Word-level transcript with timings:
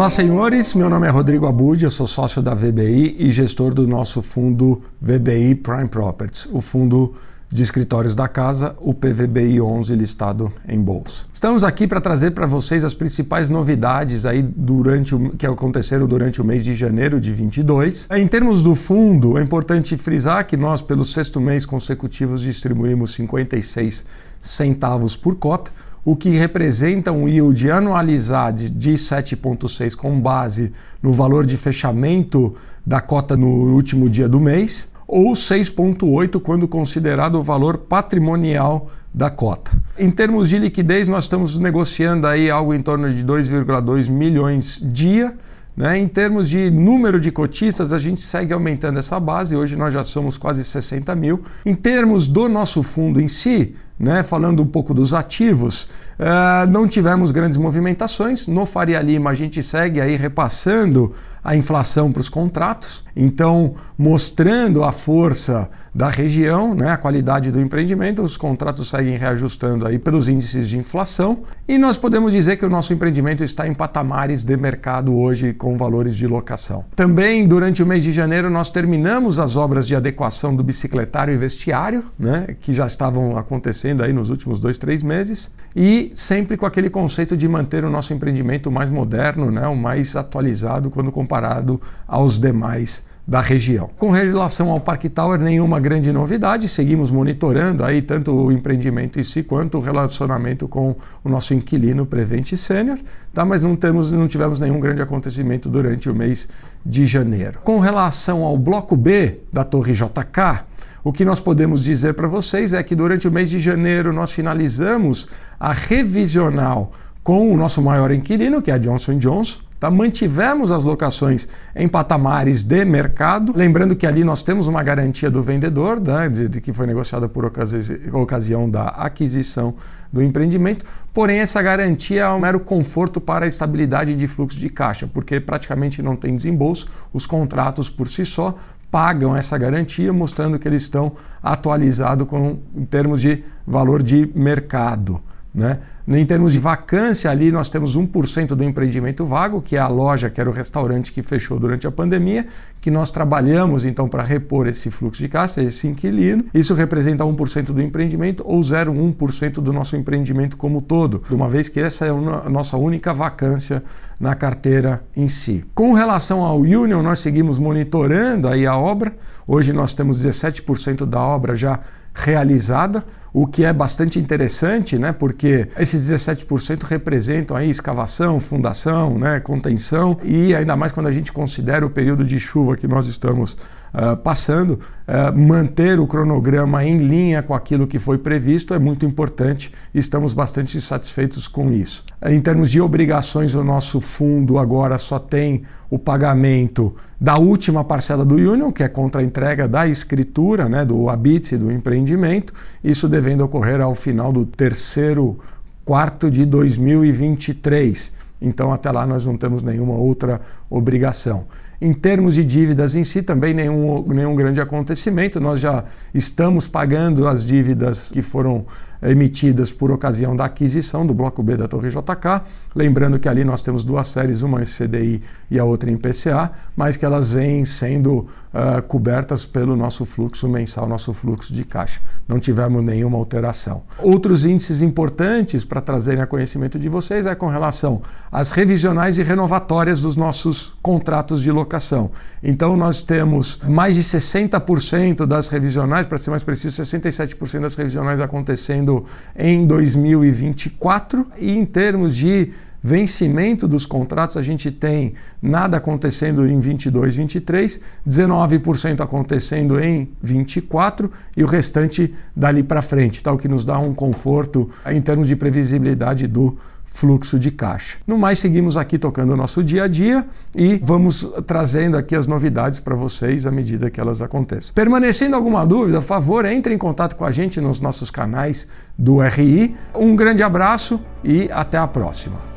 Olá, 0.00 0.08
senhores. 0.08 0.74
Meu 0.74 0.88
nome 0.88 1.06
é 1.06 1.10
Rodrigo 1.10 1.46
Abud, 1.46 1.84
eu 1.84 1.90
sou 1.90 2.06
sócio 2.06 2.40
da 2.40 2.54
VBI 2.54 3.16
e 3.18 3.30
gestor 3.30 3.74
do 3.74 3.86
nosso 3.86 4.22
fundo 4.22 4.80
VBI 4.98 5.56
Prime 5.56 5.88
Properties, 5.88 6.48
o 6.50 6.62
fundo 6.62 7.12
de 7.50 7.62
escritórios 7.62 8.14
da 8.14 8.26
casa, 8.26 8.74
o 8.80 8.94
PVBI 8.94 9.60
11 9.60 9.94
listado 9.94 10.50
em 10.66 10.80
bolsa. 10.80 11.26
Estamos 11.30 11.62
aqui 11.62 11.86
para 11.86 12.00
trazer 12.00 12.30
para 12.30 12.46
vocês 12.46 12.82
as 12.82 12.94
principais 12.94 13.50
novidades 13.50 14.24
aí 14.24 14.40
durante 14.40 15.14
o, 15.14 15.36
que 15.36 15.46
aconteceram 15.46 16.06
durante 16.06 16.40
o 16.40 16.44
mês 16.46 16.64
de 16.64 16.72
janeiro 16.72 17.20
de 17.20 17.30
22. 17.30 18.08
Em 18.10 18.26
termos 18.26 18.62
do 18.62 18.74
fundo, 18.74 19.36
é 19.36 19.42
importante 19.42 19.98
frisar 19.98 20.46
que 20.46 20.56
nós, 20.56 20.80
pelo 20.80 21.04
sexto 21.04 21.38
mês 21.38 21.66
consecutivo, 21.66 22.38
distribuímos 22.38 23.12
56 23.12 24.06
centavos 24.40 25.14
por 25.14 25.36
cota 25.36 25.70
o 26.04 26.16
que 26.16 26.30
representa 26.30 27.12
um 27.12 27.28
yield 27.28 27.70
anualizado 27.70 28.70
de 28.70 28.92
7,6 28.92 29.94
com 29.94 30.18
base 30.20 30.72
no 31.02 31.12
valor 31.12 31.44
de 31.44 31.56
fechamento 31.56 32.54
da 32.84 33.00
cota 33.00 33.36
no 33.36 33.74
último 33.74 34.08
dia 34.08 34.28
do 34.28 34.40
mês, 34.40 34.88
ou 35.06 35.32
6,8 35.32 36.40
quando 36.40 36.66
considerado 36.68 37.36
o 37.36 37.42
valor 37.42 37.78
patrimonial 37.78 38.88
da 39.12 39.28
cota. 39.28 39.70
Em 39.98 40.10
termos 40.10 40.48
de 40.48 40.58
liquidez, 40.58 41.08
nós 41.08 41.24
estamos 41.24 41.58
negociando 41.58 42.26
aí 42.26 42.50
algo 42.50 42.72
em 42.72 42.80
torno 42.80 43.12
de 43.12 43.24
2,2 43.24 44.08
milhões 44.08 44.80
dia. 44.82 45.36
Né? 45.76 45.98
Em 45.98 46.06
termos 46.06 46.48
de 46.48 46.70
número 46.70 47.20
de 47.20 47.30
cotistas, 47.32 47.92
a 47.92 47.98
gente 47.98 48.22
segue 48.22 48.52
aumentando 48.52 48.98
essa 48.98 49.18
base. 49.18 49.56
Hoje 49.56 49.76
nós 49.76 49.92
já 49.92 50.04
somos 50.04 50.38
quase 50.38 50.62
60 50.62 51.14
mil. 51.16 51.42
Em 51.66 51.74
termos 51.74 52.28
do 52.28 52.48
nosso 52.48 52.82
fundo 52.82 53.20
em 53.20 53.28
si, 53.28 53.74
né, 54.00 54.22
falando 54.22 54.62
um 54.62 54.66
pouco 54.66 54.94
dos 54.94 55.12
ativos, 55.12 55.84
uh, 56.18 56.66
não 56.70 56.88
tivemos 56.88 57.30
grandes 57.30 57.58
movimentações. 57.58 58.46
No 58.46 58.64
Faria 58.64 59.02
Lima, 59.02 59.28
a 59.28 59.34
gente 59.34 59.62
segue 59.62 60.00
aí 60.00 60.16
repassando 60.16 61.12
a 61.42 61.56
inflação 61.56 62.12
para 62.12 62.20
os 62.20 62.28
contratos, 62.28 63.04
então 63.16 63.74
mostrando 63.96 64.84
a 64.84 64.92
força 64.92 65.70
da 65.94 66.08
região, 66.08 66.74
né, 66.74 66.90
a 66.90 66.96
qualidade 66.96 67.50
do 67.50 67.58
empreendimento, 67.58 68.22
os 68.22 68.36
contratos 68.36 68.88
seguem 68.88 69.16
reajustando 69.16 69.86
aí 69.86 69.98
pelos 69.98 70.28
índices 70.28 70.68
de 70.68 70.78
inflação 70.78 71.40
e 71.66 71.78
nós 71.78 71.96
podemos 71.96 72.32
dizer 72.32 72.56
que 72.56 72.64
o 72.64 72.68
nosso 72.68 72.92
empreendimento 72.92 73.42
está 73.42 73.66
em 73.66 73.74
patamares 73.74 74.44
de 74.44 74.56
mercado 74.56 75.16
hoje 75.16 75.52
com 75.52 75.76
valores 75.76 76.14
de 76.14 76.26
locação. 76.26 76.84
Também 76.94 77.46
durante 77.48 77.82
o 77.82 77.86
mês 77.86 78.04
de 78.04 78.12
janeiro 78.12 78.48
nós 78.50 78.70
terminamos 78.70 79.38
as 79.38 79.56
obras 79.56 79.86
de 79.86 79.96
adequação 79.96 80.54
do 80.54 80.62
bicicletário 80.62 81.34
e 81.34 81.36
vestiário, 81.38 82.04
né, 82.18 82.54
que 82.60 82.72
já 82.72 82.86
estavam 82.86 83.36
acontecendo 83.36 83.89
acontecendo 83.90 84.02
aí 84.02 84.12
nos 84.12 84.30
últimos 84.30 84.60
dois, 84.60 84.78
três 84.78 85.02
meses, 85.02 85.50
e 85.74 86.12
sempre 86.14 86.56
com 86.56 86.66
aquele 86.66 86.88
conceito 86.88 87.36
de 87.36 87.48
manter 87.48 87.84
o 87.84 87.90
nosso 87.90 88.12
empreendimento 88.12 88.70
mais 88.70 88.90
moderno, 88.90 89.50
né, 89.50 89.66
o 89.66 89.76
mais 89.76 90.16
atualizado 90.16 90.90
quando 90.90 91.10
comparado 91.10 91.80
aos 92.06 92.38
demais 92.38 93.04
da 93.26 93.40
região. 93.40 93.88
Com 93.96 94.10
relação 94.10 94.70
ao 94.70 94.80
Park 94.80 95.04
Tower, 95.04 95.38
nenhuma 95.38 95.78
grande 95.78 96.10
novidade, 96.10 96.66
seguimos 96.66 97.12
monitorando 97.12 97.84
aí 97.84 98.02
tanto 98.02 98.34
o 98.34 98.50
empreendimento 98.50 99.20
em 99.20 99.22
si 99.22 99.42
quanto 99.44 99.78
o 99.78 99.80
relacionamento 99.80 100.66
com 100.66 100.96
o 101.22 101.28
nosso 101.28 101.54
inquilino 101.54 102.04
Prevent 102.04 102.54
Senior, 102.56 102.98
tá? 103.32 103.44
mas 103.44 103.62
não, 103.62 103.76
temos, 103.76 104.10
não 104.10 104.26
tivemos 104.26 104.58
nenhum 104.58 104.80
grande 104.80 105.00
acontecimento 105.00 105.68
durante 105.68 106.10
o 106.10 106.14
mês 106.14 106.48
de 106.84 107.06
janeiro. 107.06 107.60
Com 107.62 107.78
relação 107.78 108.42
ao 108.42 108.58
bloco 108.58 108.96
B 108.96 109.38
da 109.52 109.62
Torre 109.62 109.92
JK, 109.92 110.64
o 111.02 111.12
que 111.12 111.24
nós 111.24 111.40
podemos 111.40 111.84
dizer 111.84 112.14
para 112.14 112.28
vocês 112.28 112.72
é 112.72 112.82
que 112.82 112.94
durante 112.94 113.26
o 113.26 113.32
mês 113.32 113.48
de 113.48 113.58
janeiro 113.58 114.12
nós 114.12 114.32
finalizamos 114.32 115.28
a 115.58 115.72
revisional 115.72 116.92
com 117.22 117.52
o 117.52 117.56
nosso 117.56 117.82
maior 117.82 118.10
inquilino, 118.10 118.62
que 118.62 118.70
é 118.70 118.74
a 118.74 118.78
Johnson 118.78 119.18
Johnson. 119.18 119.60
Tá? 119.78 119.90
Mantivemos 119.90 120.70
as 120.70 120.84
locações 120.84 121.48
em 121.74 121.88
patamares 121.88 122.62
de 122.62 122.84
mercado. 122.84 123.54
Lembrando 123.56 123.96
que 123.96 124.06
ali 124.06 124.22
nós 124.22 124.42
temos 124.42 124.66
uma 124.66 124.82
garantia 124.82 125.30
do 125.30 125.42
vendedor, 125.42 125.98
né, 125.98 126.28
de, 126.28 126.48
de, 126.48 126.60
que 126.60 126.70
foi 126.70 126.86
negociada 126.86 127.26
por 127.30 127.46
ocasi 127.46 127.78
ocasião 128.12 128.68
da 128.68 128.88
aquisição 128.88 129.74
do 130.12 130.22
empreendimento. 130.22 130.84
Porém, 131.14 131.38
essa 131.38 131.62
garantia 131.62 132.22
é 132.22 132.28
um 132.28 132.40
mero 132.40 132.60
conforto 132.60 133.20
para 133.20 133.46
a 133.46 133.48
estabilidade 133.48 134.14
de 134.14 134.26
fluxo 134.26 134.58
de 134.58 134.68
caixa, 134.68 135.06
porque 135.06 135.40
praticamente 135.40 136.02
não 136.02 136.14
tem 136.14 136.34
desembolso, 136.34 136.86
os 137.10 137.26
contratos 137.26 137.88
por 137.88 138.06
si 138.06 138.24
só 138.26 138.58
pagam 138.90 139.36
essa 139.36 139.56
garantia, 139.56 140.12
mostrando 140.12 140.58
que 140.58 140.66
eles 140.66 140.82
estão 140.82 141.12
atualizados 141.42 142.26
em 142.74 142.84
termos 142.84 143.20
de 143.20 143.44
valor 143.66 144.02
de 144.02 144.30
mercado. 144.34 145.20
Né? 145.52 145.78
Em 146.06 146.24
termos 146.24 146.52
de 146.52 146.58
vacância, 146.58 147.30
ali 147.30 147.50
nós 147.50 147.68
temos 147.68 147.96
1% 147.96 148.48
do 148.48 148.64
empreendimento 148.64 149.24
vago, 149.24 149.60
que 149.60 149.76
é 149.76 149.80
a 149.80 149.88
loja, 149.88 150.30
que 150.30 150.40
era 150.40 150.48
o 150.48 150.52
restaurante 150.52 151.12
que 151.12 151.22
fechou 151.22 151.58
durante 151.58 151.86
a 151.86 151.90
pandemia, 151.90 152.46
que 152.80 152.90
nós 152.90 153.10
trabalhamos 153.10 153.84
então 153.84 154.08
para 154.08 154.22
repor 154.22 154.66
esse 154.66 154.90
fluxo 154.90 155.22
de 155.22 155.28
caixa, 155.28 155.62
esse 155.62 155.86
inquilino. 155.86 156.44
Isso 156.54 156.74
representa 156.74 157.24
1% 157.24 157.66
do 157.72 157.82
empreendimento 157.82 158.42
ou 158.46 158.60
0,1% 158.60 159.54
do 159.54 159.72
nosso 159.72 159.96
empreendimento 159.96 160.56
como 160.56 160.80
todo, 160.80 161.22
uma 161.30 161.48
vez 161.48 161.68
que 161.68 161.80
essa 161.80 162.06
é 162.06 162.10
a 162.10 162.48
nossa 162.48 162.76
única 162.76 163.12
vacância 163.12 163.82
na 164.18 164.34
carteira 164.34 165.02
em 165.16 165.28
si. 165.28 165.64
Com 165.74 165.94
relação 165.94 166.44
ao 166.44 166.58
Union, 166.58 167.02
nós 167.02 167.20
seguimos 167.20 167.58
monitorando 167.58 168.48
aí 168.48 168.66
a 168.66 168.76
obra. 168.76 169.14
Hoje 169.46 169.72
nós 169.72 169.94
temos 169.94 170.24
17% 170.24 171.06
da 171.06 171.20
obra 171.20 171.54
já 171.54 171.80
realizada, 172.14 173.04
o 173.32 173.46
que 173.46 173.64
é 173.64 173.72
bastante 173.72 174.18
interessante, 174.18 174.98
né? 174.98 175.12
porque 175.12 175.68
esses 175.78 176.10
17% 176.10 176.82
representam 176.82 177.56
aí 177.56 177.70
escavação, 177.70 178.40
fundação, 178.40 179.18
né? 179.18 179.40
contenção, 179.40 180.18
e 180.22 180.54
ainda 180.54 180.76
mais 180.76 180.92
quando 180.92 181.06
a 181.06 181.12
gente 181.12 181.32
considera 181.32 181.84
o 181.84 181.90
período 181.90 182.24
de 182.24 182.38
chuva 182.40 182.76
que 182.76 182.88
nós 182.88 183.06
estamos 183.06 183.56
uh, 183.94 184.16
passando, 184.16 184.72
uh, 185.06 185.36
manter 185.36 185.98
o 185.98 186.06
cronograma 186.06 186.84
em 186.84 186.98
linha 186.98 187.42
com 187.42 187.54
aquilo 187.54 187.86
que 187.86 187.98
foi 187.98 188.18
previsto 188.18 188.74
é 188.74 188.78
muito 188.78 189.04
importante 189.06 189.72
e 189.94 189.98
estamos 189.98 190.32
bastante 190.32 190.80
satisfeitos 190.80 191.46
com 191.48 191.72
isso. 191.72 192.04
Em 192.24 192.40
termos 192.40 192.70
de 192.70 192.80
obrigações, 192.80 193.54
o 193.54 193.64
nosso 193.64 194.00
fundo 194.00 194.58
agora 194.58 194.98
só 194.98 195.18
tem 195.18 195.62
o 195.90 195.98
pagamento 195.98 196.94
da 197.20 197.36
última 197.36 197.84
parcela 197.84 198.24
do 198.24 198.36
Union, 198.36 198.70
que 198.70 198.82
é 198.82 198.88
contra 198.88 199.20
a 199.20 199.24
entrega 199.24 199.66
da 199.68 199.86
escritura, 199.86 200.68
né, 200.68 200.84
do 200.84 201.10
habite 201.10 201.56
do 201.56 201.70
empreendimento, 201.70 202.52
isso 202.82 203.08
devendo 203.08 203.44
ocorrer 203.44 203.80
ao 203.80 203.94
final 203.94 204.32
do 204.32 204.46
terceiro 204.46 205.38
quarto 205.84 206.30
de 206.30 206.44
2023. 206.46 208.12
Então, 208.40 208.72
até 208.72 208.90
lá, 208.90 209.06
nós 209.06 209.26
não 209.26 209.36
temos 209.36 209.62
nenhuma 209.62 209.94
outra 209.94 210.40
obrigação. 210.70 211.46
Em 211.80 211.94
termos 211.94 212.34
de 212.34 212.44
dívidas 212.44 212.94
em 212.94 213.02
si, 213.02 213.22
também 213.22 213.54
nenhum, 213.54 214.04
nenhum 214.06 214.34
grande 214.34 214.60
acontecimento. 214.60 215.40
Nós 215.40 215.60
já 215.60 215.84
estamos 216.12 216.68
pagando 216.68 217.26
as 217.26 217.42
dívidas 217.42 218.10
que 218.10 218.20
foram 218.20 218.66
emitidas 219.02 219.72
por 219.72 219.90
ocasião 219.90 220.36
da 220.36 220.44
aquisição 220.44 221.06
do 221.06 221.14
Bloco 221.14 221.42
B 221.42 221.56
da 221.56 221.66
Torre 221.66 221.88
JK. 221.88 222.42
Lembrando 222.74 223.18
que 223.18 223.28
ali 223.28 223.44
nós 223.44 223.60
temos 223.60 223.84
duas 223.84 224.06
séries, 224.08 224.42
uma 224.42 224.60
em 224.60 224.64
CDI 224.64 225.22
e 225.50 225.58
a 225.58 225.64
outra 225.64 225.90
em 225.90 225.96
PCA, 225.96 226.50
mas 226.76 226.96
que 226.96 227.04
elas 227.04 227.32
vêm 227.32 227.64
sendo 227.64 228.28
uh, 228.52 228.82
cobertas 228.86 229.46
pelo 229.46 229.76
nosso 229.76 230.04
fluxo 230.04 230.48
mensal, 230.48 230.86
nosso 230.86 231.12
fluxo 231.12 231.52
de 231.52 231.64
caixa. 231.64 232.00
Não 232.28 232.38
tivemos 232.38 232.84
nenhuma 232.84 233.16
alteração. 233.16 233.82
Outros 233.98 234.44
índices 234.44 234.82
importantes 234.82 235.64
para 235.64 235.80
trazerem 235.80 236.22
a 236.22 236.26
conhecimento 236.26 236.78
de 236.78 236.88
vocês 236.88 237.26
é 237.26 237.34
com 237.34 237.48
relação 237.48 238.02
às 238.30 238.50
revisionais 238.50 239.18
e 239.18 239.22
renovatórias 239.22 240.02
dos 240.02 240.16
nossos 240.16 240.74
contratos 240.82 241.40
de 241.42 241.50
locação. 241.50 242.10
Então 242.42 242.76
nós 242.76 243.02
temos 243.02 243.58
mais 243.68 243.96
de 243.96 244.02
60% 244.02 245.26
das 245.26 245.48
revisionais, 245.48 246.06
para 246.06 246.18
ser 246.18 246.30
mais 246.30 246.42
preciso, 246.42 246.82
67% 246.82 247.60
das 247.60 247.74
revisionais 247.74 248.20
acontecendo 248.20 248.89
em 249.36 249.66
2024 249.66 251.26
e 251.38 251.52
em 251.52 251.64
termos 251.64 252.16
de 252.16 252.52
vencimento 252.82 253.68
dos 253.68 253.86
contratos, 253.86 254.36
a 254.36 254.42
gente 254.42 254.70
tem 254.70 255.14
nada 255.40 255.76
acontecendo 255.76 256.46
em 256.46 256.58
22, 256.58 257.16
23, 257.16 257.80
19% 258.06 259.00
acontecendo 259.00 259.78
em 259.78 260.10
24 260.22 261.10
e 261.36 261.44
o 261.44 261.46
restante 261.46 262.14
dali 262.34 262.62
para 262.62 262.82
frente, 262.82 263.22
tal 263.22 263.36
que 263.36 263.48
nos 263.48 263.64
dá 263.64 263.78
um 263.78 263.94
conforto 263.94 264.70
em 264.86 265.00
termos 265.00 265.28
de 265.28 265.36
previsibilidade 265.36 266.26
do 266.26 266.56
fluxo 266.92 267.38
de 267.38 267.50
caixa. 267.50 267.98
No 268.06 268.18
mais, 268.18 268.38
seguimos 268.38 268.76
aqui 268.76 268.98
tocando 268.98 269.32
o 269.32 269.36
nosso 269.36 269.62
dia 269.62 269.84
a 269.84 269.88
dia 269.88 270.26
e 270.54 270.80
vamos 270.82 271.26
trazendo 271.46 271.96
aqui 271.96 272.16
as 272.16 272.26
novidades 272.26 272.80
para 272.80 272.94
vocês 272.94 273.46
à 273.46 273.50
medida 273.50 273.90
que 273.90 274.00
elas 274.00 274.20
acontecem. 274.20 274.74
Permanecendo 274.74 275.36
alguma 275.36 275.64
dúvida, 275.64 276.00
por 276.00 276.06
favor, 276.06 276.44
entre 276.44 276.74
em 276.74 276.78
contato 276.78 277.14
com 277.14 277.24
a 277.24 277.30
gente 277.30 277.60
nos 277.60 277.80
nossos 277.80 278.10
canais 278.10 278.66
do 278.98 279.20
RI. 279.20 279.74
Um 279.94 280.16
grande 280.16 280.42
abraço 280.42 281.00
e 281.22 281.48
até 281.52 281.78
a 281.78 281.86
próxima. 281.86 282.49